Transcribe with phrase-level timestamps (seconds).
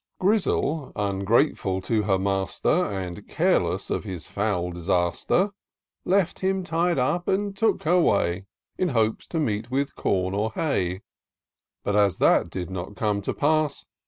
[0.19, 5.51] Grizzle, ungrateful to her master, And careless of his foul disaster.
[6.05, 8.47] Left him tied up, and took her way,
[8.79, 11.03] In hopes to meet with com or hay;
[11.83, 13.85] But, as that did not come to pass.